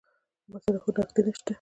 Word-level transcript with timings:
ما 0.49 0.57
سره 0.63 0.77
خو 0.83 0.89
نقدې 0.97 1.21
نه 1.25 1.31
شته. 1.37 1.49